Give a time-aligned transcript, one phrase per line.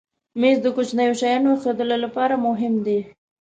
[0.39, 2.99] مېز د کوچنیو شیانو ایښودلو لپاره مهم دی.